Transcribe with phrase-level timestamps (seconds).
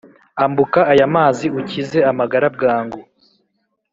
[0.45, 3.01] ambuka ayamazi ukize amagara bwangu